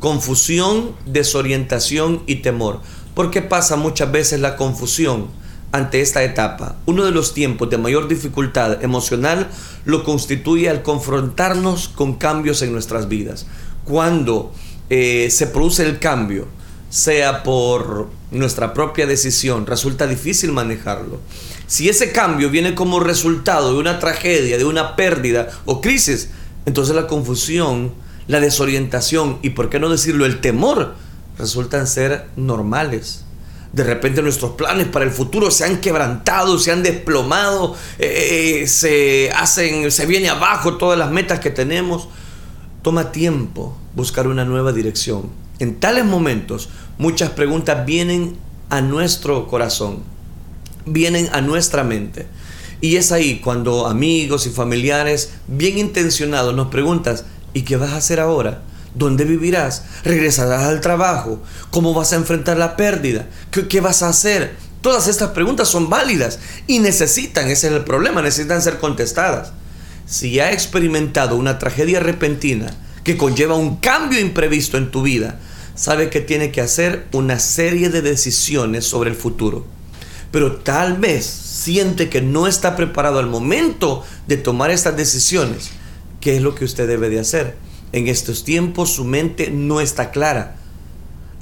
[0.00, 2.80] Confusión, desorientación y temor.
[3.14, 5.28] ¿Por qué pasa muchas veces la confusión
[5.72, 6.76] ante esta etapa?
[6.86, 9.48] Uno de los tiempos de mayor dificultad emocional
[9.84, 13.46] lo constituye al confrontarnos con cambios en nuestras vidas.
[13.84, 14.52] Cuando
[14.90, 16.46] eh, se produce el cambio,
[16.90, 21.20] sea por nuestra propia decisión, resulta difícil manejarlo.
[21.66, 26.30] Si ese cambio viene como resultado de una tragedia, de una pérdida o crisis,
[26.66, 27.94] entonces la confusión,
[28.26, 30.94] la desorientación y, por qué no decirlo, el temor
[31.38, 33.24] resultan ser normales.
[33.72, 38.66] De repente nuestros planes para el futuro se han quebrantado, se han desplomado, eh, eh,
[38.68, 42.08] se hacen, se viene abajo todas las metas que tenemos.
[42.84, 45.30] Toma tiempo buscar una nueva dirección.
[45.58, 46.68] En tales momentos
[46.98, 48.36] muchas preguntas vienen
[48.68, 50.00] a nuestro corazón,
[50.84, 52.26] vienen a nuestra mente.
[52.82, 57.16] Y es ahí cuando amigos y familiares bien intencionados nos preguntan,
[57.54, 58.60] ¿y qué vas a hacer ahora?
[58.94, 59.84] ¿Dónde vivirás?
[60.04, 61.40] ¿Regresarás al trabajo?
[61.70, 63.24] ¿Cómo vas a enfrentar la pérdida?
[63.50, 64.56] ¿Qué, qué vas a hacer?
[64.82, 69.54] Todas estas preguntas son válidas y necesitan, ese es el problema, necesitan ser contestadas
[70.06, 75.38] si ha experimentado una tragedia repentina que conlleva un cambio imprevisto en tu vida,
[75.74, 79.66] sabe que tiene que hacer una serie de decisiones sobre el futuro.
[80.30, 85.70] Pero tal vez siente que no está preparado al momento de tomar estas decisiones.
[86.20, 87.56] ¿Qué es lo que usted debe de hacer?
[87.92, 90.56] En estos tiempos su mente no está clara.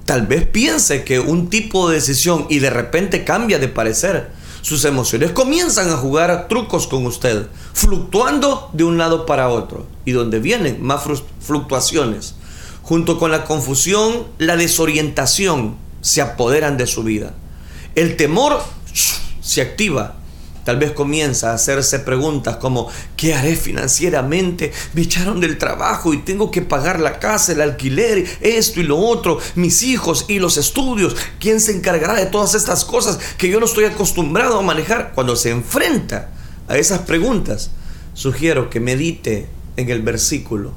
[0.04, 4.30] Tal vez piense que un tipo de decisión y de repente cambia de parecer
[4.62, 10.12] sus emociones comienzan a jugar trucos con usted, fluctuando de un lado para otro, y
[10.12, 11.02] donde vienen más
[11.40, 12.36] fluctuaciones,
[12.82, 17.34] junto con la confusión, la desorientación se apoderan de su vida.
[17.94, 18.62] El temor
[19.42, 20.16] se activa
[20.64, 24.72] Tal vez comienza a hacerse preguntas como, ¿qué haré financieramente?
[24.94, 28.98] Me echaron del trabajo y tengo que pagar la casa, el alquiler, esto y lo
[28.98, 31.16] otro, mis hijos y los estudios.
[31.40, 35.12] ¿Quién se encargará de todas estas cosas que yo no estoy acostumbrado a manejar?
[35.14, 36.30] Cuando se enfrenta
[36.68, 37.70] a esas preguntas,
[38.14, 40.72] sugiero que medite en el versículo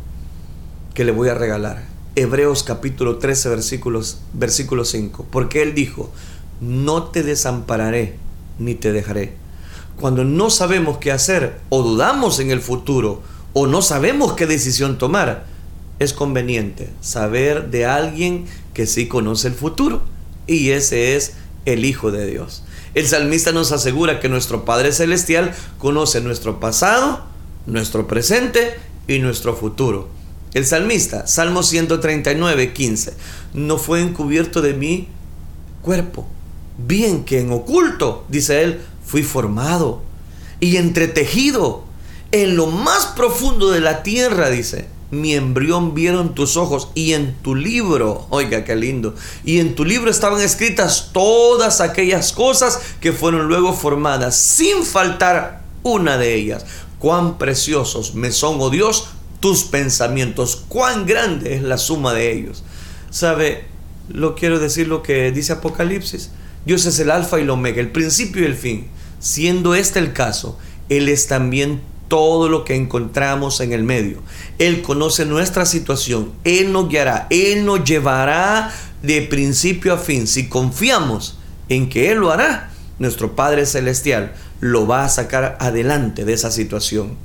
[0.96, 1.84] que le voy a regalar.
[2.16, 5.28] Hebreos capítulo 13 versículos, versículo 5.
[5.30, 6.12] Porque él dijo,
[6.60, 8.16] no te desampararé
[8.58, 9.45] ni te dejaré
[10.00, 13.22] cuando no sabemos qué hacer o dudamos en el futuro
[13.54, 15.46] o no sabemos qué decisión tomar,
[16.00, 20.02] es conveniente saber de alguien que sí conoce el futuro
[20.48, 21.34] y ese es
[21.66, 22.64] el Hijo de Dios.
[22.94, 27.24] El salmista nos asegura que nuestro Padre Celestial conoce nuestro pasado,
[27.66, 28.76] nuestro presente
[29.08, 30.10] y nuestro futuro.
[30.54, 33.14] El salmista, Salmo 139, 15,
[33.54, 35.10] no fue encubierto de mi
[35.82, 36.26] cuerpo,
[36.78, 40.02] bien que en oculto, dice él, fui formado
[40.60, 41.84] y entretejido
[42.32, 44.88] en lo más profundo de la tierra, dice.
[45.12, 49.14] Mi embrión vieron tus ojos y en tu libro, oiga qué lindo,
[49.46, 55.62] y en tu libro estaban escritas todas aquellas cosas que fueron luego formadas, sin faltar
[55.84, 56.66] una de ellas.
[56.98, 62.64] Cuán preciosos me son, oh Dios, tus pensamientos, cuán grande es la suma de ellos.
[63.12, 63.66] ¿Sabe?
[64.10, 66.32] Lo quiero decir lo que dice Apocalipsis.
[66.66, 68.88] Dios es el alfa y el omega, el principio y el fin.
[69.20, 70.58] Siendo este el caso,
[70.90, 74.20] Él es también todo lo que encontramos en el medio.
[74.60, 80.28] Él conoce nuestra situación, Él nos guiará, Él nos llevará de principio a fin.
[80.28, 81.38] Si confiamos
[81.70, 86.52] en que Él lo hará, nuestro Padre Celestial lo va a sacar adelante de esa
[86.52, 87.16] situación.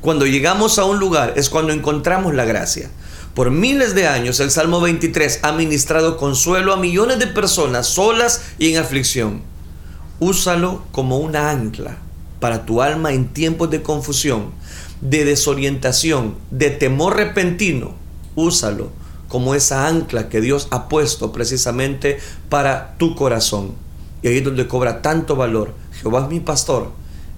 [0.00, 2.90] Cuando llegamos a un lugar es cuando encontramos la gracia.
[3.36, 8.40] Por miles de años el Salmo 23 ha ministrado consuelo a millones de personas solas
[8.58, 9.42] y en aflicción.
[10.20, 11.98] Úsalo como una ancla
[12.40, 14.52] para tu alma en tiempos de confusión,
[15.02, 17.94] de desorientación, de temor repentino.
[18.36, 18.88] Úsalo
[19.28, 22.16] como esa ancla que Dios ha puesto precisamente
[22.48, 23.72] para tu corazón.
[24.22, 25.74] Y ahí es donde cobra tanto valor.
[26.00, 26.90] Jehová es mi pastor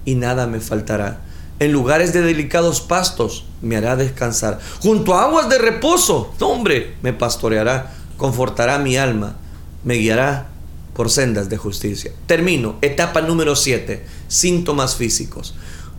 [0.05, 1.23] y nada me faltará.
[1.59, 4.59] En lugares de delicados pastos me hará descansar.
[4.79, 9.35] Junto a aguas de reposo, hombre, me pastoreará, confortará mi alma,
[9.83, 10.47] me guiará
[10.93, 12.11] por sendas de justicia.
[12.27, 12.77] Termino.
[12.81, 14.05] Etapa número 7.
[14.27, 15.55] Síntomas físicos.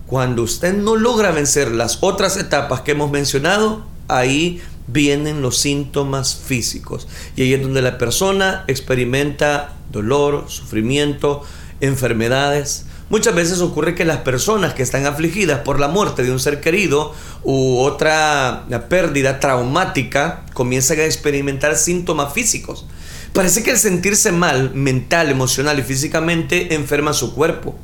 [0.07, 6.35] Cuando usted no logra vencer las otras etapas que hemos mencionado, ahí vienen los síntomas
[6.35, 7.07] físicos.
[7.37, 11.43] Y ahí es donde la persona experimenta dolor, sufrimiento,
[11.81, 12.87] enfermedades.
[13.11, 16.61] Muchas veces ocurre que las personas que están afligidas por la muerte de un ser
[16.61, 22.87] querido u otra pérdida traumática comienzan a experimentar síntomas físicos.
[23.33, 27.75] Parece que el sentirse mal, mental, emocional y físicamente enferma su cuerpo.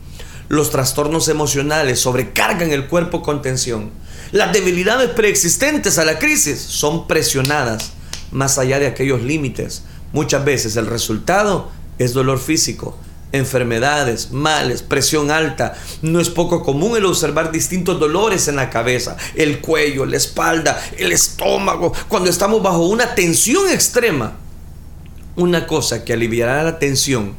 [0.49, 3.91] Los trastornos emocionales sobrecargan el cuerpo con tensión.
[4.31, 7.95] Las debilidades preexistentes a la crisis son presionadas
[8.31, 9.83] más allá de aquellos límites.
[10.13, 11.69] Muchas veces el resultado
[11.99, 12.97] es dolor físico,
[13.33, 15.75] enfermedades, males, presión alta.
[16.03, 20.81] No es poco común el observar distintos dolores en la cabeza, el cuello, la espalda,
[20.99, 24.37] el estómago, cuando estamos bajo una tensión extrema.
[25.37, 27.35] Una cosa que aliviará la tensión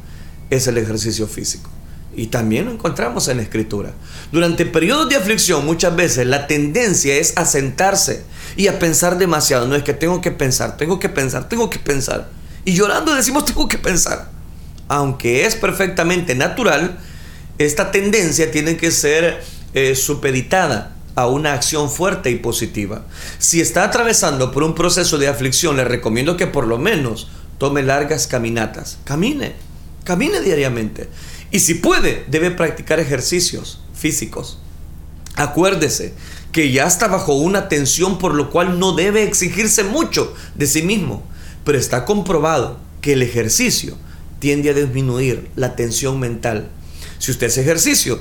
[0.50, 1.68] es el ejercicio físico.
[2.14, 3.92] Y también lo encontramos en la escritura.
[4.32, 8.24] Durante periodos de aflicción muchas veces la tendencia es a sentarse
[8.56, 9.68] y a pensar demasiado.
[9.68, 12.30] No es que tengo que pensar, tengo que pensar, tengo que pensar.
[12.64, 14.37] Y llorando decimos tengo que pensar.
[14.88, 16.98] Aunque es perfectamente natural,
[17.58, 19.42] esta tendencia tiene que ser
[19.74, 23.04] eh, supeditada a una acción fuerte y positiva.
[23.38, 27.28] Si está atravesando por un proceso de aflicción, le recomiendo que por lo menos
[27.58, 28.98] tome largas caminatas.
[29.04, 29.54] Camine,
[30.04, 31.08] camine diariamente.
[31.50, 34.58] Y si puede, debe practicar ejercicios físicos.
[35.34, 36.14] Acuérdese
[36.52, 40.82] que ya está bajo una tensión por lo cual no debe exigirse mucho de sí
[40.82, 41.24] mismo.
[41.64, 43.96] Pero está comprobado que el ejercicio
[44.38, 46.68] tiende a disminuir la tensión mental.
[47.18, 48.20] Si usted hace ejercicio,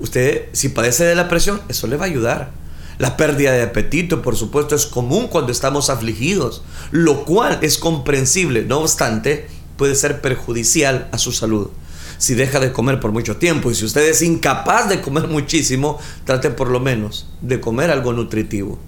[0.00, 2.52] usted si padece de la presión, eso le va a ayudar.
[2.98, 6.62] La pérdida de apetito, por supuesto, es común cuando estamos afligidos,
[6.92, 8.64] lo cual es comprensible.
[8.64, 11.70] No obstante, puede ser perjudicial a su salud
[12.18, 13.70] si deja de comer por mucho tiempo.
[13.70, 18.12] Y si usted es incapaz de comer muchísimo, trate por lo menos de comer algo
[18.12, 18.78] nutritivo.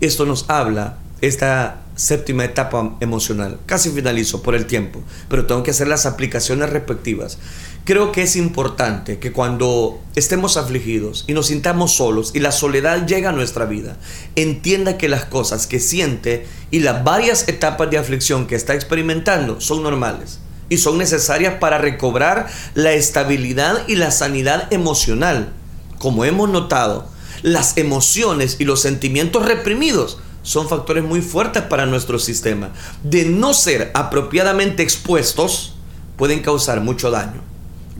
[0.00, 3.60] Esto nos habla, esta séptima etapa emocional.
[3.66, 7.36] Casi finalizo por el tiempo, pero tengo que hacer las aplicaciones respectivas.
[7.84, 13.06] Creo que es importante que cuando estemos afligidos y nos sintamos solos y la soledad
[13.06, 13.98] llega a nuestra vida,
[14.34, 19.60] entienda que las cosas que siente y las varias etapas de aflicción que está experimentando
[19.60, 20.38] son normales
[20.70, 25.52] y son necesarias para recobrar la estabilidad y la sanidad emocional.
[25.98, 27.10] Como hemos notado,
[27.42, 30.18] las emociones y los sentimientos reprimidos
[30.50, 32.70] son factores muy fuertes para nuestro sistema.
[33.04, 35.74] De no ser apropiadamente expuestos,
[36.16, 37.40] pueden causar mucho daño.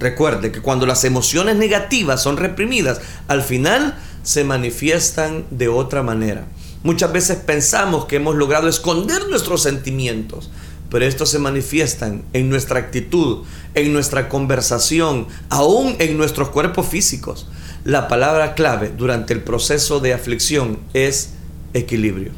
[0.00, 6.44] Recuerde que cuando las emociones negativas son reprimidas, al final se manifiestan de otra manera.
[6.82, 10.50] Muchas veces pensamos que hemos logrado esconder nuestros sentimientos,
[10.90, 13.44] pero estos se manifiestan en nuestra actitud,
[13.76, 17.46] en nuestra conversación, aún en nuestros cuerpos físicos.
[17.84, 21.34] La palabra clave durante el proceso de aflicción es
[21.74, 22.32] equilibrio.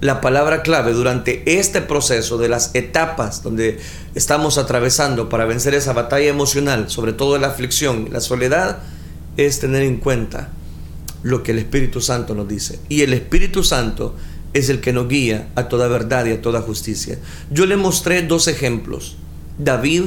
[0.00, 3.78] La palabra clave durante este proceso de las etapas donde
[4.14, 8.78] estamos atravesando para vencer esa batalla emocional, sobre todo la aflicción, la soledad,
[9.36, 10.50] es tener en cuenta
[11.22, 12.78] lo que el Espíritu Santo nos dice.
[12.88, 14.14] Y el Espíritu Santo
[14.52, 17.18] es el que nos guía a toda verdad y a toda justicia.
[17.50, 19.16] Yo le mostré dos ejemplos,
[19.58, 20.04] David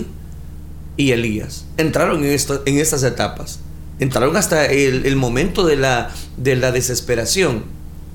[0.96, 1.66] y Elías.
[1.78, 2.32] Entraron en,
[2.66, 3.60] en estas etapas.
[4.00, 7.64] Entraron hasta el, momento de la, de la desesperación.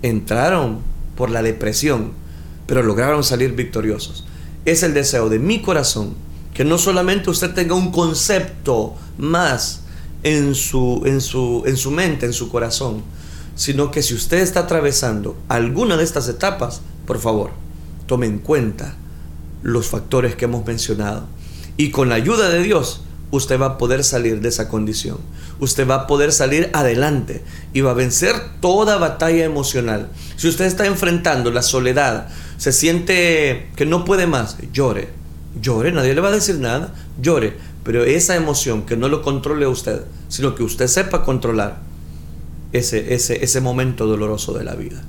[0.03, 0.81] Entraron
[1.17, 2.13] por la depresión,
[2.67, 4.25] pero lograron salir victoriosos.
[4.65, 6.15] Es el deseo de mi corazón
[6.55, 9.83] que no solamente usted tenga un concepto más
[10.23, 13.03] en su, en su, en su mente, en su corazón,
[13.55, 17.51] sino que si usted está atravesando alguna de estas etapas, por favor,
[18.07, 18.97] tome en cuenta
[19.63, 21.27] los factores que hemos mencionado.
[21.77, 23.03] Y con la ayuda de Dios,
[23.33, 25.19] usted va a poder salir de esa condición.
[25.59, 30.11] Usted va a poder salir adelante y va a vencer toda batalla emocional.
[30.37, 32.29] Si usted está enfrentando la soledad,
[32.59, 35.09] se siente que no puede más, llore.
[35.61, 36.95] Llore, nadie le va a decir nada.
[37.21, 37.57] Llore.
[37.83, 41.81] Pero esa emoción que no lo controle usted, sino que usted sepa controlar
[42.73, 45.03] ese, ese, ese momento doloroso de la vida.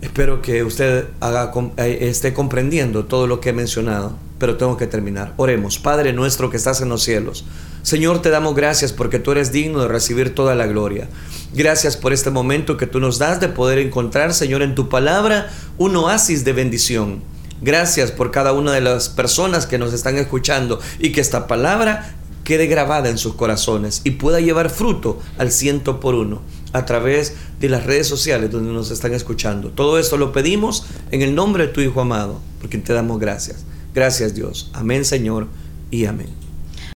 [0.00, 4.86] Espero que usted haga, eh, esté comprendiendo todo lo que he mencionado, pero tengo que
[4.86, 5.34] terminar.
[5.36, 7.44] Oremos, Padre nuestro que estás en los cielos.
[7.82, 11.08] Señor, te damos gracias porque tú eres digno de recibir toda la gloria.
[11.54, 15.50] Gracias por este momento que tú nos das de poder encontrar, Señor, en tu palabra
[15.78, 17.22] un oasis de bendición.
[17.60, 22.14] Gracias por cada una de las personas que nos están escuchando y que esta palabra
[22.44, 26.40] quede grabada en sus corazones y pueda llevar fruto al ciento por uno
[26.72, 29.70] a través de las redes sociales donde nos están escuchando.
[29.70, 33.64] Todo esto lo pedimos en el nombre de tu Hijo amado, porque te damos gracias.
[33.98, 34.70] Gracias Dios.
[34.74, 35.48] Amén Señor
[35.90, 36.37] y amén.